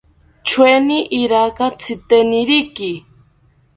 Choeni 0.47 0.97
iraka 1.21 1.65
tziteniriki 1.81 2.91